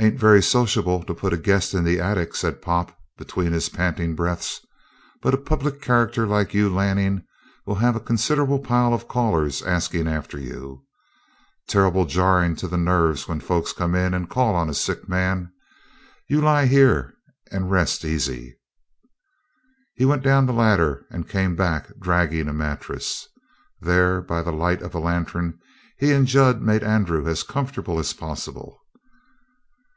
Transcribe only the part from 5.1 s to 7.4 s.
"But a public character like you, Lanning,